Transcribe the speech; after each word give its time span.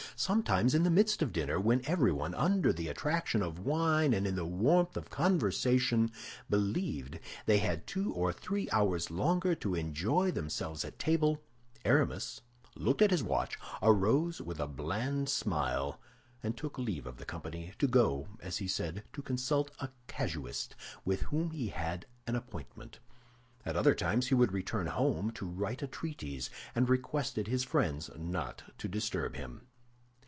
Sometimes 0.17 0.75
in 0.75 0.83
the 0.83 0.91
midst 0.91 1.23
of 1.23 1.33
dinner, 1.33 1.59
when 1.59 1.81
everyone, 1.87 2.35
under 2.35 2.71
the 2.71 2.87
attraction 2.89 3.41
of 3.41 3.57
wine 3.57 4.13
and 4.13 4.27
in 4.27 4.35
the 4.35 4.45
warmth 4.45 4.95
of 4.95 5.09
conversation, 5.09 6.11
believed 6.47 7.17
they 7.47 7.57
had 7.57 7.87
two 7.87 8.13
or 8.13 8.31
three 8.31 8.69
hours 8.71 9.09
longer 9.09 9.55
to 9.55 9.73
enjoy 9.73 10.29
themselves 10.29 10.85
at 10.85 10.99
table, 10.99 11.41
Aramis 11.85 12.41
looked 12.75 13.01
at 13.01 13.09
his 13.09 13.23
watch, 13.23 13.57
arose 13.81 14.39
with 14.39 14.59
a 14.59 14.67
bland 14.67 15.27
smile, 15.27 15.99
and 16.43 16.55
took 16.55 16.77
leave 16.77 17.07
of 17.07 17.17
the 17.17 17.25
company, 17.25 17.73
to 17.79 17.87
go, 17.87 18.27
as 18.41 18.57
he 18.57 18.67
said, 18.67 19.03
to 19.13 19.23
consult 19.23 19.71
a 19.79 19.89
casuist 20.07 20.75
with 21.03 21.21
whom 21.23 21.49
he 21.49 21.69
had 21.69 22.05
an 22.27 22.35
appointment. 22.35 22.99
At 23.65 23.75
other 23.75 23.95
times 23.95 24.27
he 24.27 24.35
would 24.35 24.51
return 24.53 24.85
home 24.85 25.31
to 25.31 25.47
write 25.49 25.81
a 25.81 25.87
treatise, 25.87 26.51
and 26.75 26.87
requested 26.87 27.47
his 27.47 27.63
friends 27.63 28.11
not 28.15 28.71
to 28.77 28.87
disturb 28.87 29.35
him. 29.35 29.65